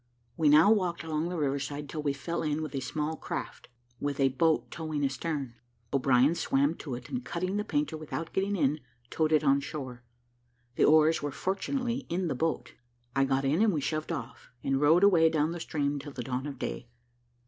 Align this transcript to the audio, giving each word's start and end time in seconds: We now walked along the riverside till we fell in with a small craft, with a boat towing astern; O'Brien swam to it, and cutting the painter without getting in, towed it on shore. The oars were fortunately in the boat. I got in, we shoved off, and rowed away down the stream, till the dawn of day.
We 0.35 0.49
now 0.49 0.71
walked 0.71 1.03
along 1.03 1.29
the 1.29 1.37
riverside 1.37 1.87
till 1.87 2.01
we 2.01 2.11
fell 2.11 2.41
in 2.41 2.63
with 2.63 2.73
a 2.73 2.79
small 2.79 3.15
craft, 3.15 3.69
with 3.99 4.19
a 4.19 4.29
boat 4.29 4.71
towing 4.71 5.05
astern; 5.05 5.53
O'Brien 5.93 6.33
swam 6.33 6.73
to 6.77 6.95
it, 6.95 7.09
and 7.09 7.23
cutting 7.23 7.57
the 7.57 7.63
painter 7.63 7.95
without 7.97 8.33
getting 8.33 8.55
in, 8.55 8.79
towed 9.11 9.31
it 9.31 9.43
on 9.43 9.59
shore. 9.59 10.01
The 10.75 10.85
oars 10.85 11.21
were 11.21 11.31
fortunately 11.31 12.07
in 12.09 12.29
the 12.29 12.33
boat. 12.33 12.73
I 13.15 13.25
got 13.25 13.45
in, 13.45 13.69
we 13.71 13.79
shoved 13.79 14.11
off, 14.11 14.49
and 14.63 14.81
rowed 14.81 15.03
away 15.03 15.29
down 15.29 15.51
the 15.51 15.59
stream, 15.59 15.99
till 15.99 16.13
the 16.13 16.23
dawn 16.23 16.47
of 16.47 16.57
day. 16.57 16.87